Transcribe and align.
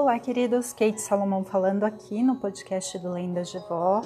Olá, 0.00 0.16
queridos. 0.16 0.72
Kate 0.72 1.00
Salomão 1.00 1.42
falando 1.42 1.82
aqui 1.82 2.22
no 2.22 2.36
podcast 2.36 2.96
do 3.00 3.10
Lendas 3.10 3.50
de 3.50 3.58
Vó. 3.58 4.00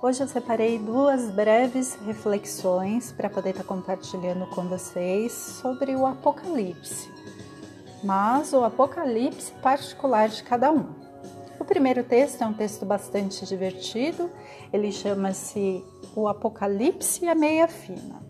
Hoje 0.00 0.22
eu 0.22 0.28
separei 0.28 0.78
duas 0.78 1.32
breves 1.32 1.96
reflexões 2.06 3.10
para 3.10 3.28
poder 3.28 3.50
estar 3.50 3.64
tá 3.64 3.68
compartilhando 3.68 4.46
com 4.46 4.68
vocês 4.68 5.32
sobre 5.32 5.96
o 5.96 6.06
Apocalipse, 6.06 7.10
mas 8.04 8.52
o 8.52 8.62
Apocalipse 8.62 9.50
particular 9.54 10.28
de 10.28 10.44
cada 10.44 10.70
um. 10.70 10.86
O 11.58 11.64
primeiro 11.64 12.04
texto 12.04 12.40
é 12.40 12.46
um 12.46 12.54
texto 12.54 12.86
bastante 12.86 13.44
divertido, 13.44 14.30
ele 14.72 14.92
chama-se 14.92 15.84
O 16.14 16.28
Apocalipse 16.28 17.24
e 17.24 17.28
a 17.28 17.34
Meia 17.34 17.66
Fina. 17.66 18.22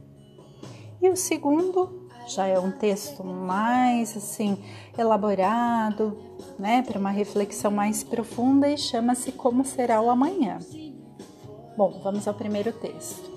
E 1.02 1.10
o 1.10 1.16
segundo 1.16 2.01
já 2.27 2.46
é 2.46 2.59
um 2.59 2.70
texto 2.70 3.25
mais 3.25 4.16
assim 4.16 4.59
elaborado, 4.96 6.18
né, 6.58 6.82
para 6.82 6.99
uma 6.99 7.11
reflexão 7.11 7.71
mais 7.71 8.03
profunda 8.03 8.68
e 8.68 8.76
chama-se 8.79 9.32
Como 9.32 9.64
será 9.64 10.00
o 10.00 10.11
amanhã. 10.11 10.58
Bom, 11.77 12.00
vamos 12.03 12.29
ao 12.29 12.35
primeiro 12.35 12.72
texto. 12.72 13.32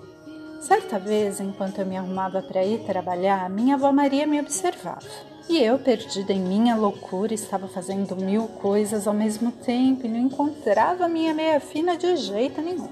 Certa 0.62 0.98
vez, 0.98 1.40
enquanto 1.40 1.80
eu 1.80 1.86
me 1.86 1.96
arrumava 1.96 2.42
para 2.42 2.66
ir 2.66 2.84
trabalhar, 2.86 3.50
minha 3.50 3.76
avó 3.76 3.92
Maria 3.92 4.26
me 4.26 4.40
observava. 4.40 5.06
E 5.48 5.58
eu, 5.58 5.78
perdida 5.78 6.34
em 6.34 6.40
minha 6.40 6.76
loucura, 6.76 7.34
estava 7.34 7.68
fazendo 7.68 8.16
mil 8.16 8.48
coisas 8.48 9.08
ao 9.08 9.14
mesmo 9.14 9.52
tempo 9.52 10.06
e 10.06 10.10
não 10.10 10.18
encontrava 10.18 11.08
minha 11.08 11.36
meia 11.36 11.60
fina 11.60 11.96
de 11.96 12.18
jeito 12.18 12.62
nenhum. 12.62 12.90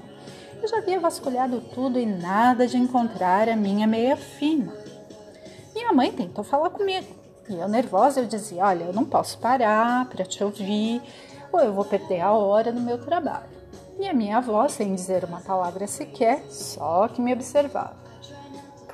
Eu 0.62 0.68
já 0.68 0.78
havia 0.78 1.00
vasculhado 1.00 1.60
tudo 1.74 1.98
e 1.98 2.06
nada 2.06 2.66
de 2.66 2.78
encontrar 2.78 3.48
a 3.48 3.56
minha 3.56 3.88
meia 3.88 4.16
fina. 4.16 4.83
Minha 5.84 5.92
mãe 5.92 6.10
tentou 6.10 6.42
falar 6.42 6.70
comigo. 6.70 7.06
E 7.46 7.56
eu 7.56 7.68
nervosa, 7.68 8.20
eu 8.20 8.26
dizia: 8.26 8.64
Olha, 8.64 8.84
eu 8.84 8.92
não 8.94 9.04
posso 9.04 9.36
parar 9.36 10.08
para 10.08 10.24
te 10.24 10.42
ouvir, 10.42 11.02
ou 11.52 11.60
eu 11.60 11.74
vou 11.74 11.84
perder 11.84 12.22
a 12.22 12.32
hora 12.32 12.72
no 12.72 12.80
meu 12.80 12.96
trabalho. 13.04 13.44
E 14.00 14.08
a 14.08 14.14
minha 14.14 14.38
avó, 14.38 14.66
sem 14.66 14.94
dizer 14.94 15.24
uma 15.24 15.42
palavra 15.42 15.86
sequer, 15.86 16.42
só 16.48 17.06
que 17.06 17.20
me 17.20 17.34
observava. 17.34 17.96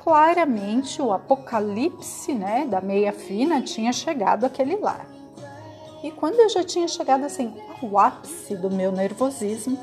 Claramente 0.03 1.01
o 1.01 1.13
apocalipse 1.13 2.33
né, 2.33 2.65
da 2.65 2.81
meia 2.81 3.13
fina 3.13 3.61
tinha 3.61 3.93
chegado 3.93 4.45
àquele 4.45 4.75
lar. 4.75 5.07
E 6.03 6.11
quando 6.11 6.41
eu 6.41 6.49
já 6.49 6.61
tinha 6.61 6.89
chegado 6.89 7.23
assim 7.23 7.55
ao 7.81 7.97
ápice 7.97 8.53
do 8.57 8.69
meu 8.69 8.91
nervosismo, 8.91 9.79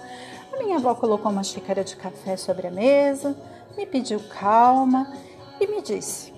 a 0.52 0.62
minha 0.62 0.76
avó 0.76 0.94
colocou 0.94 1.32
uma 1.32 1.42
xícara 1.42 1.82
de 1.82 1.96
café 1.96 2.36
sobre 2.36 2.66
a 2.66 2.70
mesa, 2.70 3.34
me 3.78 3.86
pediu 3.86 4.20
calma 4.28 5.10
e 5.58 5.66
me 5.66 5.80
disse: 5.80 6.36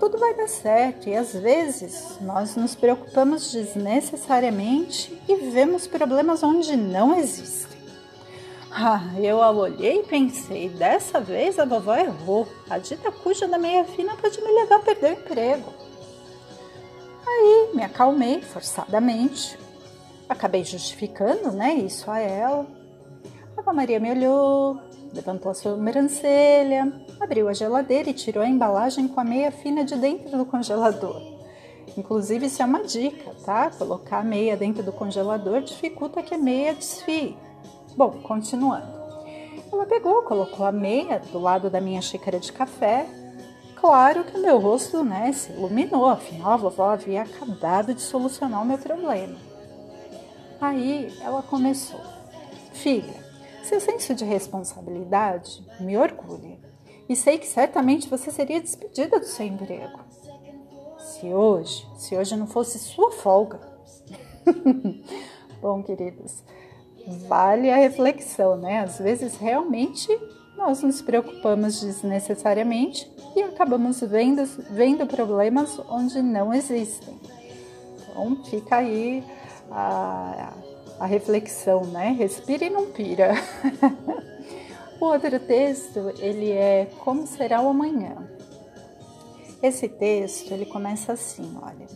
tudo 0.00 0.16
vai 0.16 0.34
dar 0.34 0.48
certo 0.48 1.10
e 1.10 1.14
às 1.14 1.34
vezes 1.34 2.16
nós 2.22 2.56
nos 2.56 2.74
preocupamos 2.74 3.52
desnecessariamente 3.52 5.20
e 5.28 5.36
vemos 5.50 5.86
problemas 5.86 6.42
onde 6.42 6.74
não 6.74 7.14
existem. 7.14 7.78
Ah, 8.72 9.02
eu 9.18 9.36
olhei 9.36 10.00
e 10.00 10.04
pensei, 10.04 10.70
dessa 10.70 11.20
vez 11.20 11.58
a 11.58 11.66
vovó 11.66 11.94
errou. 11.96 12.48
A 12.70 12.78
dita 12.78 13.12
cuja 13.12 13.46
da 13.46 13.58
meia 13.58 13.84
fina 13.84 14.16
pode 14.16 14.40
me 14.40 14.50
levar 14.50 14.76
a 14.76 14.82
perder 14.82 15.10
o 15.10 15.20
emprego. 15.20 15.74
Aí 17.26 17.70
me 17.74 17.82
acalmei 17.82 18.40
forçadamente. 18.40 19.58
Acabei 20.28 20.64
justificando, 20.64 21.50
né, 21.50 21.74
isso 21.74 22.10
a 22.10 22.20
ela. 22.20 22.79
A 23.70 23.72
Maria 23.72 24.00
me 24.00 24.10
olhou, 24.10 24.80
levantou 25.14 25.52
a 25.52 25.54
sobrancelha, 25.54 26.92
abriu 27.20 27.48
a 27.48 27.52
geladeira 27.52 28.10
e 28.10 28.12
tirou 28.12 28.42
a 28.42 28.48
embalagem 28.48 29.06
com 29.06 29.20
a 29.20 29.24
meia 29.24 29.52
fina 29.52 29.84
de 29.84 29.94
dentro 29.94 30.36
do 30.36 30.44
congelador. 30.44 31.22
Inclusive, 31.96 32.46
isso 32.46 32.60
é 32.60 32.64
uma 32.64 32.82
dica, 32.82 33.30
tá? 33.44 33.70
Colocar 33.70 34.18
a 34.18 34.24
meia 34.24 34.56
dentro 34.56 34.82
do 34.82 34.90
congelador 34.90 35.62
dificulta 35.62 36.20
que 36.20 36.34
a 36.34 36.38
meia 36.38 36.74
desfie. 36.74 37.36
Bom, 37.96 38.10
continuando. 38.24 38.88
Ela 39.72 39.86
pegou, 39.86 40.24
colocou 40.24 40.66
a 40.66 40.72
meia 40.72 41.22
do 41.30 41.38
lado 41.38 41.70
da 41.70 41.80
minha 41.80 42.02
xícara 42.02 42.40
de 42.40 42.52
café. 42.52 43.06
Claro 43.76 44.24
que 44.24 44.36
meu 44.36 44.58
rosto 44.58 45.04
né, 45.04 45.32
se 45.32 45.52
iluminou, 45.52 46.06
afinal 46.06 46.54
a 46.54 46.56
vovó 46.56 46.90
havia 46.90 47.22
acabado 47.22 47.94
de 47.94 48.02
solucionar 48.02 48.62
o 48.62 48.66
meu 48.66 48.78
problema. 48.78 49.36
Aí 50.60 51.16
ela 51.22 51.40
começou: 51.40 52.00
Filha, 52.72 53.29
seu 53.70 53.80
senso 53.80 54.16
de 54.16 54.24
responsabilidade 54.24 55.64
me 55.78 55.96
orgulha 55.96 56.58
e 57.08 57.14
sei 57.14 57.38
que 57.38 57.46
certamente 57.46 58.08
você 58.08 58.32
seria 58.32 58.60
despedida 58.60 59.20
do 59.20 59.24
seu 59.24 59.46
emprego. 59.46 60.00
Se 60.98 61.26
hoje, 61.26 61.86
se 61.96 62.16
hoje 62.16 62.34
não 62.34 62.48
fosse 62.48 62.80
sua 62.80 63.12
folga. 63.12 63.60
Bom, 65.62 65.84
queridos, 65.84 66.42
vale 67.28 67.70
a 67.70 67.76
reflexão, 67.76 68.56
né? 68.56 68.80
Às 68.80 68.98
vezes 68.98 69.36
realmente 69.36 70.08
nós 70.56 70.82
nos 70.82 71.00
preocupamos 71.00 71.80
desnecessariamente 71.80 73.08
e 73.36 73.42
acabamos 73.42 74.00
vendo, 74.00 74.44
vendo 74.68 75.06
problemas 75.06 75.78
onde 75.88 76.20
não 76.20 76.52
existem. 76.52 77.20
Então 78.08 78.42
fica 78.46 78.78
aí 78.78 79.22
a, 79.70 80.48
a 80.48 80.79
reflexão, 81.06 81.84
né? 81.84 82.14
Respira 82.18 82.64
e 82.64 82.70
não 82.70 82.86
pira. 82.86 83.32
o 85.00 85.06
outro 85.06 85.38
texto, 85.40 86.12
ele 86.18 86.50
é 86.50 86.88
Como 86.98 87.26
será 87.26 87.62
o 87.62 87.68
amanhã? 87.68 88.16
Esse 89.62 89.88
texto, 89.88 90.52
ele 90.52 90.66
começa 90.66 91.12
assim, 91.12 91.56
olha. 91.60 91.86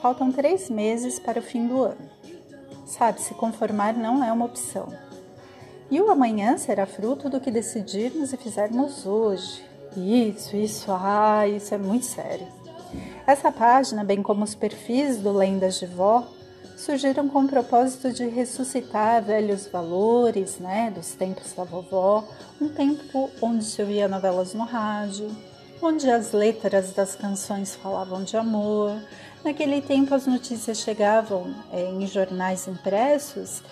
Faltam 0.00 0.30
três 0.30 0.70
meses 0.70 1.18
para 1.18 1.40
o 1.40 1.42
fim 1.42 1.66
do 1.66 1.82
ano. 1.82 2.10
Sabe, 2.86 3.20
se 3.20 3.34
conformar 3.34 3.94
não 3.94 4.22
é 4.22 4.32
uma 4.32 4.44
opção. 4.44 4.88
E 5.90 6.00
o 6.00 6.10
amanhã 6.10 6.56
será 6.58 6.86
fruto 6.86 7.28
do 7.28 7.40
que 7.40 7.50
decidirmos 7.50 8.32
e 8.32 8.36
fizermos 8.36 9.06
hoje. 9.06 9.64
Isso, 9.96 10.56
isso, 10.56 10.86
ah, 10.90 11.46
isso 11.46 11.74
é 11.74 11.78
muito 11.78 12.06
sério. 12.06 12.46
Essa 13.26 13.50
página, 13.50 14.04
bem 14.04 14.22
como 14.22 14.44
os 14.44 14.54
perfis 14.54 15.18
do 15.18 15.32
Lendas 15.32 15.78
de 15.78 15.86
Vó, 15.86 16.26
surgiram 16.76 17.28
com 17.28 17.40
o 17.40 17.48
propósito 17.48 18.12
de 18.12 18.28
ressuscitar 18.28 19.22
velhos 19.22 19.66
valores, 19.66 20.58
né, 20.58 20.92
dos 20.94 21.12
tempos 21.12 21.52
da 21.54 21.64
vovó, 21.64 22.22
um 22.60 22.68
tempo 22.68 23.30
onde 23.40 23.64
se 23.64 23.80
ouvia 23.80 24.06
novelas 24.06 24.52
no 24.54 24.64
rádio, 24.64 25.34
onde 25.82 26.08
as 26.10 26.32
letras 26.32 26.92
das 26.92 27.16
canções 27.16 27.74
falavam 27.74 28.22
de 28.22 28.36
amor. 28.36 28.92
Naquele 29.42 29.80
tempo 29.80 30.14
as 30.14 30.26
notícias 30.26 30.78
chegavam 30.78 31.54
é, 31.72 31.82
em 31.90 32.06
jornais 32.06 32.68
impressos 32.68 33.62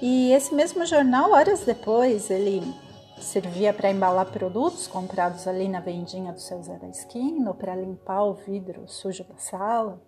e 0.00 0.32
esse 0.32 0.54
mesmo 0.54 0.84
jornal, 0.84 1.32
horas 1.32 1.60
depois, 1.60 2.28
ele 2.30 2.62
servia 3.18 3.72
para 3.72 3.90
embalar 3.90 4.26
produtos 4.26 4.86
comprados 4.86 5.46
ali 5.46 5.68
na 5.68 5.80
vendinha 5.80 6.32
do 6.32 6.40
seu 6.40 6.62
Zé 6.62 6.76
da 6.76 6.88
Esquina 6.88 7.50
ou 7.50 7.54
para 7.54 7.74
limpar 7.74 8.22
o 8.24 8.34
vidro 8.34 8.82
sujo 8.86 9.24
da 9.24 9.36
sala. 9.38 10.00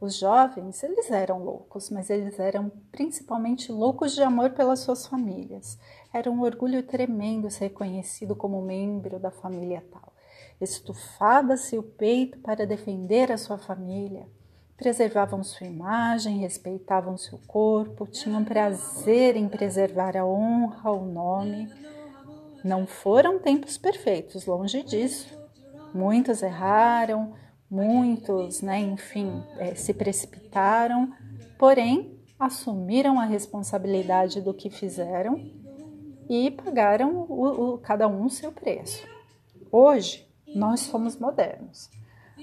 Os 0.00 0.16
jovens, 0.16 0.82
eles 0.82 1.10
eram 1.10 1.44
loucos, 1.44 1.90
mas 1.90 2.08
eles 2.08 2.38
eram 2.40 2.72
principalmente 2.90 3.70
loucos 3.70 4.14
de 4.14 4.22
amor 4.22 4.50
pelas 4.50 4.80
suas 4.80 5.06
famílias. 5.06 5.78
Era 6.10 6.30
um 6.30 6.40
orgulho 6.40 6.82
tremendo 6.82 7.50
ser 7.50 7.64
reconhecido 7.64 8.34
como 8.34 8.62
membro 8.62 9.18
da 9.18 9.30
família 9.30 9.84
tal. 9.92 10.10
Estufava-se 10.58 11.76
o 11.76 11.82
peito 11.82 12.38
para 12.38 12.66
defender 12.66 13.30
a 13.30 13.36
sua 13.36 13.58
família. 13.58 14.26
Preservavam 14.74 15.44
sua 15.44 15.66
imagem, 15.66 16.38
respeitavam 16.38 17.18
seu 17.18 17.38
corpo, 17.46 18.06
tinham 18.06 18.42
prazer 18.42 19.36
em 19.36 19.50
preservar 19.50 20.16
a 20.16 20.24
honra, 20.24 20.90
o 20.90 21.04
nome. 21.04 21.70
Não 22.64 22.86
foram 22.86 23.38
tempos 23.38 23.76
perfeitos, 23.76 24.46
longe 24.46 24.82
disso. 24.82 25.38
Muitos 25.92 26.42
erraram, 26.42 27.34
Muitos, 27.70 28.62
né, 28.62 28.80
enfim, 28.80 29.44
é, 29.58 29.74
se 29.76 29.94
precipitaram, 29.94 31.12
porém 31.58 32.18
assumiram 32.38 33.20
a 33.20 33.24
responsabilidade 33.24 34.40
do 34.40 34.52
que 34.52 34.68
fizeram 34.70 35.36
e 36.28 36.50
pagaram 36.50 37.26
o, 37.28 37.74
o, 37.74 37.78
cada 37.78 38.08
um 38.08 38.24
o 38.24 38.30
seu 38.30 38.50
preço. 38.50 39.06
Hoje, 39.70 40.28
nós 40.54 40.80
somos 40.80 41.16
modernos, 41.16 41.88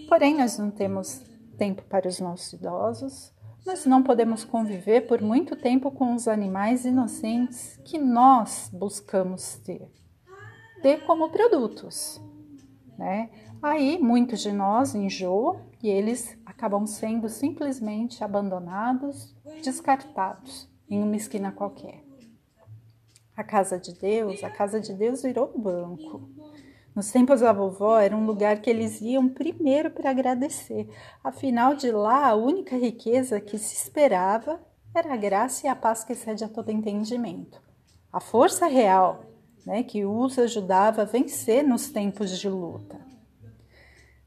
porém, 0.07 0.37
nós 0.37 0.57
não 0.57 0.71
temos 0.71 1.21
tempo 1.57 1.83
para 1.83 2.07
os 2.07 2.19
nossos 2.19 2.53
idosos, 2.53 3.33
nós 3.65 3.85
não 3.85 4.01
podemos 4.01 4.45
conviver 4.45 5.07
por 5.07 5.21
muito 5.21 5.55
tempo 5.55 5.91
com 5.91 6.15
os 6.15 6.27
animais 6.27 6.85
inocentes 6.85 7.77
que 7.83 7.97
nós 7.97 8.69
buscamos 8.71 9.55
ter, 9.57 9.91
ter 10.81 11.05
como 11.05 11.29
produtos, 11.29 12.21
né? 12.97 13.29
Aí 13.61 13.97
muitos 13.97 14.41
de 14.41 14.51
nós 14.51 14.93
enjoam 14.93 15.61
e 15.81 15.89
eles 15.89 16.37
acabam 16.45 16.85
sendo 16.85 17.27
simplesmente 17.29 18.23
abandonados, 18.23 19.35
descartados 19.63 20.69
em 20.89 21.01
uma 21.01 21.15
esquina 21.15 21.51
qualquer. 21.51 22.03
A 23.35 23.43
casa 23.43 23.79
de 23.79 23.93
Deus, 23.93 24.43
a 24.43 24.49
casa 24.49 24.79
de 24.79 24.93
Deus 24.93 25.21
virou 25.21 25.51
banco. 25.55 26.29
Nos 26.95 27.11
tempos 27.11 27.41
da 27.41 27.53
vovó 27.53 27.99
era 27.99 28.15
um 28.15 28.25
lugar 28.25 28.59
que 28.59 28.69
eles 28.69 29.01
iam 29.01 29.29
primeiro 29.29 29.91
para 29.91 30.09
agradecer. 30.09 30.89
Afinal 31.23 31.75
de 31.75 31.91
lá, 31.91 32.27
a 32.27 32.35
única 32.35 32.75
riqueza 32.75 33.39
que 33.39 33.57
se 33.59 33.75
esperava 33.75 34.59
era 34.95 35.13
a 35.13 35.17
graça 35.17 35.67
e 35.67 35.69
a 35.69 35.75
paz 35.75 36.03
que 36.03 36.13
excede 36.13 36.43
a 36.43 36.49
todo 36.49 36.71
entendimento. 36.71 37.61
A 38.11 38.19
força 38.19 38.65
real 38.65 39.23
né, 39.67 39.83
que 39.83 40.05
os 40.05 40.39
ajudava 40.39 41.03
a 41.03 41.05
vencer 41.05 41.63
nos 41.63 41.89
tempos 41.91 42.39
de 42.39 42.49
luta. 42.49 42.97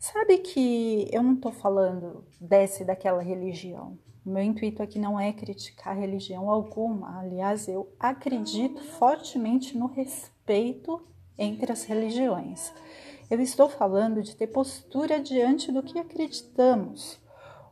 Sabe 0.00 0.38
que 0.38 1.10
eu 1.12 1.22
não 1.22 1.34
estou 1.34 1.52
falando 1.52 2.24
desse 2.40 2.86
daquela 2.86 3.20
religião. 3.20 3.98
Meu 4.24 4.42
intuito 4.42 4.82
aqui 4.82 4.98
não 4.98 5.20
é 5.20 5.30
criticar 5.30 5.94
religião 5.94 6.50
alguma. 6.50 7.18
Aliás, 7.18 7.68
eu 7.68 7.86
acredito 8.00 8.82
fortemente 8.82 9.76
no 9.76 9.84
respeito 9.84 11.06
entre 11.36 11.70
as 11.70 11.84
religiões. 11.84 12.72
Eu 13.30 13.42
estou 13.42 13.68
falando 13.68 14.22
de 14.22 14.34
ter 14.34 14.46
postura 14.46 15.20
diante 15.20 15.70
do 15.70 15.82
que 15.82 15.98
acreditamos. 15.98 17.20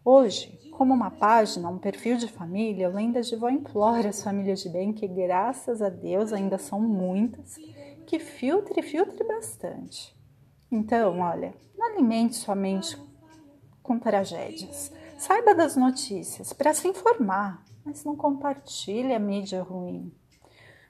Hoje, 0.05 0.71
como 0.71 0.93
uma 0.93 1.11
página, 1.11 1.71
um 1.71 1.79
perfil 1.79 2.19
de 2.19 2.29
família, 2.29 2.91
Lendas 2.91 3.27
de 3.29 3.37
Vó 3.37 3.49
implora 3.49 4.11
as 4.11 4.23
famílias 4.23 4.61
de 4.61 4.69
bem, 4.69 4.93
que 4.93 5.09
graças 5.09 5.81
a 5.81 5.89
Deus 5.89 6.35
ainda 6.35 6.59
são 6.59 6.79
muitas, 6.79 7.57
que 8.07 8.19
filtre, 8.19 8.83
filtre 8.83 9.25
bastante. 9.25 10.18
Então, 10.71 11.21
olha, 11.21 11.55
não 11.77 11.87
alimente 11.87 12.37
sua 12.37 12.55
mente 12.55 12.97
com 13.83 13.99
tragédias. 13.99 14.93
Saiba 15.17 15.55
das 15.55 15.77
notícias 15.77 16.53
para 16.53 16.75
se 16.75 16.87
informar, 16.87 17.65
mas 17.85 18.05
não 18.05 18.15
compartilhe 18.15 19.15
a 19.15 19.19
mídia 19.19 19.63
ruim. 19.63 20.13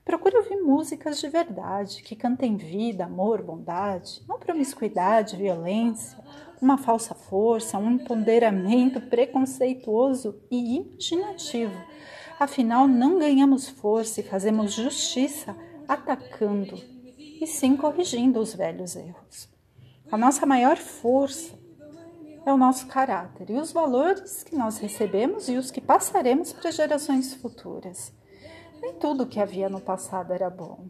Procure 0.05 0.37
ouvir 0.37 0.57
músicas 0.57 1.21
de 1.21 1.29
verdade, 1.29 2.03
que 2.03 2.17
cantem 2.17 2.57
vida, 2.57 3.05
amor, 3.05 3.43
bondade, 3.43 4.23
não 4.27 4.39
promiscuidade, 4.39 5.37
violência, 5.37 6.19
uma 6.61 6.77
falsa 6.77 7.15
força, 7.15 7.79
um 7.79 7.93
empoderamento 7.93 9.01
preconceituoso 9.03 10.41
e 10.51 10.79
imaginativo. 10.79 11.79
Afinal, 12.41 12.89
não 12.89 13.19
ganhamos 13.19 13.69
força 13.69 14.21
e 14.21 14.25
fazemos 14.25 14.73
justiça 14.73 15.55
atacando, 15.87 16.77
e 17.17 17.47
sim 17.47 17.77
corrigindo 17.77 18.41
os 18.41 18.55
velhos 18.55 18.97
erros. 18.97 19.58
A 20.11 20.17
nossa 20.17 20.47
maior 20.47 20.79
força 20.79 21.55
é 22.47 22.53
o 22.53 22.57
nosso 22.57 22.87
caráter 22.87 23.51
e 23.51 23.59
os 23.59 23.73
valores 23.73 24.43
que 24.43 24.57
nós 24.57 24.79
recebemos 24.79 25.51
e 25.51 25.57
os 25.59 25.71
que 25.71 25.83
passaremos 25.83 26.51
para 26.51 26.71
gerações 26.71 27.35
futuras. 27.35 28.11
Nem 28.81 28.95
tudo 28.95 29.27
que 29.27 29.39
havia 29.39 29.69
no 29.69 29.81
passado 29.81 30.33
era 30.33 30.49
bom. 30.49 30.87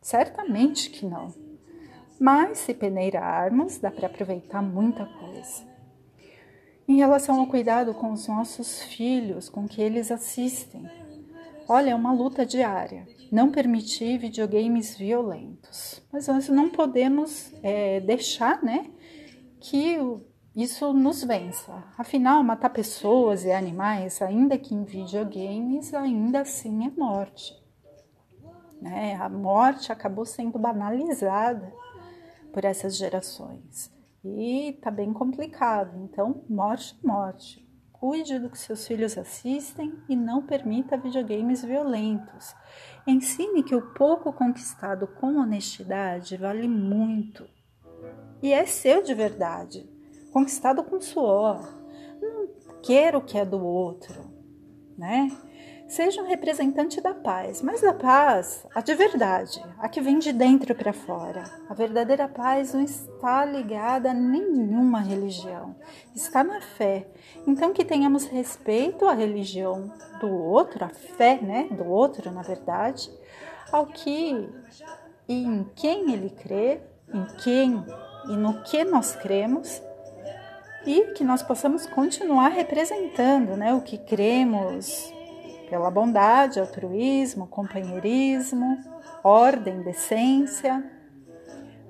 Certamente 0.00 0.88
que 0.88 1.04
não. 1.04 1.34
Mas 2.20 2.58
se 2.58 2.72
peneirarmos, 2.72 3.78
dá 3.78 3.90
para 3.90 4.06
aproveitar 4.06 4.62
muita 4.62 5.04
coisa. 5.04 5.68
Em 6.86 6.96
relação 6.98 7.40
ao 7.40 7.46
cuidado 7.48 7.92
com 7.92 8.12
os 8.12 8.28
nossos 8.28 8.82
filhos, 8.82 9.48
com 9.48 9.66
que 9.66 9.82
eles 9.82 10.12
assistem, 10.12 10.88
olha, 11.68 11.90
é 11.90 11.94
uma 11.94 12.12
luta 12.12 12.46
diária. 12.46 13.06
Não 13.30 13.50
permitir 13.50 14.18
videogames 14.18 14.96
violentos. 14.96 16.02
Mas 16.12 16.26
nós 16.26 16.48
não 16.48 16.68
podemos 16.68 17.52
é, 17.62 18.00
deixar 18.00 18.62
né, 18.62 18.90
que 19.60 19.96
isso 20.54 20.92
nos 20.92 21.22
vença. 21.22 21.84
Afinal, 21.96 22.42
matar 22.42 22.70
pessoas 22.70 23.44
e 23.44 23.52
animais, 23.52 24.20
ainda 24.20 24.58
que 24.58 24.74
em 24.74 24.84
videogames, 24.84 25.94
ainda 25.94 26.40
assim 26.40 26.86
é 26.86 26.90
morte. 26.90 27.54
Né? 28.80 29.14
A 29.14 29.28
morte 29.28 29.92
acabou 29.92 30.24
sendo 30.24 30.58
banalizada 30.58 31.72
por 32.52 32.64
essas 32.64 32.96
gerações. 32.96 33.92
E 34.24 34.78
tá 34.82 34.90
bem 34.90 35.12
complicado. 35.12 35.96
Então, 36.02 36.42
morte, 36.48 36.98
morte. 37.02 37.69
Cuide 38.00 38.38
do 38.38 38.48
que 38.48 38.56
seus 38.56 38.86
filhos 38.86 39.18
assistem 39.18 39.92
e 40.08 40.16
não 40.16 40.42
permita 40.42 40.96
videogames 40.96 41.62
violentos. 41.62 42.54
Ensine 43.06 43.62
que 43.62 43.74
o 43.74 43.92
pouco 43.92 44.32
conquistado 44.32 45.06
com 45.06 45.36
honestidade 45.36 46.34
vale 46.38 46.66
muito. 46.66 47.46
E 48.42 48.54
é 48.54 48.64
seu 48.64 49.02
de 49.02 49.12
verdade 49.12 49.86
conquistado 50.32 50.82
com 50.82 50.98
suor. 51.00 51.60
Não 52.20 52.48
quero 52.82 53.18
o 53.18 53.22
que 53.22 53.36
é 53.36 53.44
do 53.44 53.62
outro, 53.62 54.32
né? 54.96 55.30
Seja 55.90 56.22
um 56.22 56.26
representante 56.28 57.00
da 57.00 57.12
paz, 57.12 57.60
mas 57.60 57.80
da 57.80 57.92
paz, 57.92 58.64
a 58.72 58.80
de 58.80 58.94
verdade, 58.94 59.60
a 59.76 59.88
que 59.88 60.00
vem 60.00 60.20
de 60.20 60.32
dentro 60.32 60.72
para 60.72 60.92
fora. 60.92 61.42
A 61.68 61.74
verdadeira 61.74 62.28
paz 62.28 62.72
não 62.72 62.80
está 62.80 63.44
ligada 63.44 64.12
a 64.12 64.14
nenhuma 64.14 65.00
religião, 65.00 65.74
está 66.14 66.44
na 66.44 66.60
fé. 66.60 67.08
Então 67.44 67.72
que 67.72 67.84
tenhamos 67.84 68.24
respeito 68.24 69.04
à 69.04 69.14
religião 69.14 69.92
do 70.20 70.32
outro, 70.32 70.84
a 70.84 70.90
fé, 70.90 71.40
né, 71.42 71.66
do 71.72 71.84
outro, 71.84 72.30
na 72.30 72.42
verdade, 72.42 73.10
ao 73.72 73.86
que 73.86 74.48
e 75.28 75.44
em 75.44 75.68
quem 75.74 76.12
ele 76.12 76.30
crê, 76.30 76.80
em 77.12 77.26
quem 77.42 77.84
e 78.28 78.36
no 78.36 78.62
que 78.62 78.84
nós 78.84 79.16
cremos 79.16 79.82
e 80.86 81.12
que 81.14 81.24
nós 81.24 81.42
possamos 81.42 81.84
continuar 81.86 82.50
representando 82.50 83.56
né, 83.56 83.74
o 83.74 83.80
que 83.80 83.98
cremos 83.98 85.12
pela 85.70 85.90
bondade, 85.90 86.60
altruísmo, 86.60 87.46
companheirismo, 87.46 88.78
ordem, 89.24 89.80
decência. 89.82 90.84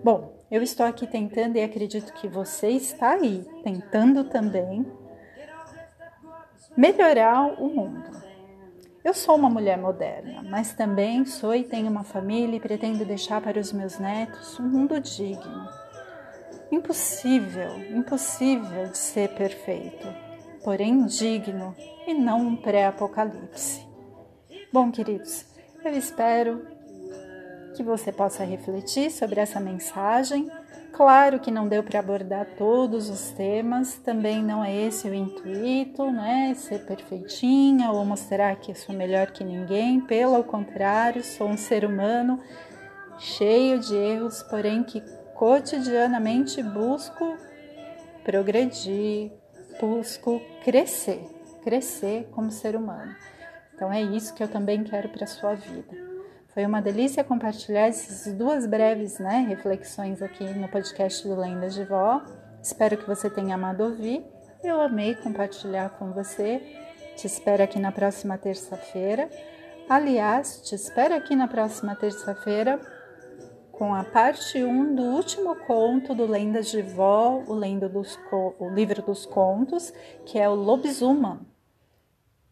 Bom, 0.05 0.45
eu 0.51 0.63
estou 0.63 0.87
aqui 0.87 1.07
tentando 1.07 1.57
e 1.57 1.63
acredito 1.63 2.13
que 2.13 2.29
você 2.29 2.69
está 2.69 3.13
aí 3.13 3.45
tentando 3.65 4.25
também 4.25 4.87
melhorar 6.77 7.61
o 7.61 7.69
mundo. 7.69 8.21
Eu 9.03 9.15
sou 9.15 9.35
uma 9.35 9.49
mulher 9.49 9.79
moderna, 9.79 10.43
mas 10.43 10.75
também 10.75 11.25
sou 11.25 11.55
e 11.55 11.65
tenho 11.65 11.91
uma 11.91 12.05
família 12.05 12.57
e 12.57 12.61
pretendo 12.61 13.05
deixar 13.05 13.41
para 13.41 13.59
os 13.59 13.73
meus 13.73 13.99
netos 13.99 14.61
um 14.61 14.69
mundo 14.69 15.01
digno 15.01 15.69
impossível, 16.71 17.77
impossível 17.91 18.87
de 18.87 18.99
ser 18.99 19.31
perfeito, 19.31 20.07
porém 20.65 21.05
digno 21.07 21.75
e 22.07 22.15
não 22.15 22.41
um 22.41 22.57
pré-apocalipse. 22.57 23.87
Bom, 24.73 24.91
queridos, 24.91 25.45
eu 25.85 25.93
espero 25.93 26.67
que 27.75 27.83
você 27.83 28.13
possa 28.13 28.45
refletir 28.45 29.11
sobre 29.11 29.41
essa 29.41 29.59
mensagem. 29.59 30.51
Claro 30.93 31.39
que 31.39 31.51
não 31.51 31.69
deu 31.69 31.83
para 31.83 32.01
abordar 32.01 32.47
todos 32.59 33.09
os 33.09 33.31
temas, 33.31 33.95
também 33.97 34.43
não 34.43 34.63
é 34.63 34.75
esse 34.75 35.09
o 35.09 35.15
intuito, 35.15 36.11
né? 36.11 36.53
Ser 36.55 36.85
perfeitinha 36.85 37.91
ou 37.91 38.05
mostrar 38.05 38.57
que 38.57 38.75
sou 38.75 38.95
melhor 38.95 39.31
que 39.31 39.45
ninguém, 39.45 40.01
pelo 40.01 40.43
contrário, 40.43 41.23
sou 41.23 41.49
um 41.49 41.57
ser 41.57 41.85
humano 41.85 42.41
cheio 43.19 43.79
de 43.79 43.95
erros, 43.95 44.43
porém 44.43 44.83
que 44.83 45.01
cotidianamente 45.35 46.63
busco 46.63 47.37
progredir, 48.25 49.33
busco 49.81 50.41
crescer, 50.63 51.25
crescer 51.63 52.29
como 52.33 52.51
ser 52.51 52.77
humano. 52.77 53.15
Então 53.75 53.93
é 53.93 54.03
isso 54.03 54.35
que 54.35 54.43
eu 54.43 54.49
também 54.49 54.85
quero 54.85 55.09
para 55.09 55.25
a 55.25 55.27
sua 55.27 55.55
vida. 55.55 55.97
Foi 56.49 56.67
uma 56.67 56.83
delícia 56.83 57.25
compartilhar 57.25 57.87
essas 57.87 58.33
duas 58.35 58.67
breves 58.67 59.19
né, 59.19 59.47
reflexões 59.49 60.21
aqui 60.21 60.45
no 60.45 60.69
podcast 60.69 61.27
do 61.27 61.35
Lendas 61.35 61.75
de 61.75 61.85
Vó. 61.85 62.23
Espero 62.63 62.99
que 62.99 63.07
você 63.07 63.31
tenha 63.31 63.55
amado 63.55 63.83
ouvir. 63.83 64.25
Eu 64.63 64.81
amei 64.81 65.15
compartilhar 65.15 65.91
com 65.91 66.13
você. 66.13 66.61
Te 67.17 67.27
espero 67.27 67.63
aqui 67.63 67.79
na 67.79 67.93
próxima 67.93 68.37
terça-feira. 68.37 69.31
Aliás, 69.89 70.61
te 70.63 70.75
espero 70.75 71.15
aqui 71.15 71.35
na 71.35 71.49
próxima 71.49 71.95
terça-feira 71.95 72.79
com 73.81 73.95
a 73.95 74.05
parte 74.05 74.63
1 74.63 74.95
do 74.95 75.03
último 75.05 75.57
conto 75.57 76.15
do 76.15 76.27
Lendas 76.27 76.71
de 76.71 76.83
Vó, 76.83 77.43
o, 77.47 77.55
lendo 77.55 77.89
dos, 77.89 78.21
o 78.31 78.69
livro 78.69 79.01
dos 79.01 79.25
contos, 79.25 79.91
que 80.27 80.39
é 80.39 80.47
o 80.47 80.55
Lobisomem. 80.55 81.41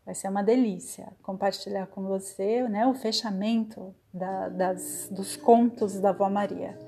Vai 0.07 0.15
ser 0.15 0.31
uma 0.31 0.43
delícia 0.43 1.13
compartilhar 1.23 1.87
com 1.89 2.03
você 2.05 2.67
né, 2.67 2.87
o 2.87 2.95
fechamento 2.95 3.95
da, 4.11 4.49
das, 4.49 5.11
dos 5.11 5.37
contos 5.37 6.01
da 6.01 6.13
Vó 6.13 6.31
Maria. 6.31 6.79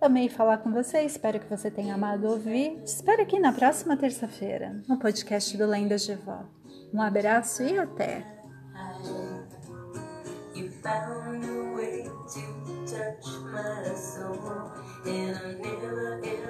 Amei 0.00 0.28
falar 0.28 0.58
com 0.58 0.70
você, 0.70 1.02
espero 1.02 1.40
que 1.40 1.50
você 1.50 1.68
tenha 1.68 1.96
amado 1.96 2.28
ouvir. 2.28 2.80
Te 2.84 2.86
espero 2.86 3.22
aqui 3.22 3.40
na 3.40 3.52
próxima 3.52 3.96
terça-feira, 3.96 4.80
no 4.86 5.00
podcast 5.00 5.58
do 5.58 5.66
Lendas 5.66 6.02
de 6.02 6.14
Vó. 6.14 6.44
Um 6.94 7.02
abraço 7.02 7.64
e 7.64 7.76
até! 7.76 8.24
and 15.06 15.36
I 15.36 15.52
never 15.54 16.20
ever. 16.24 16.41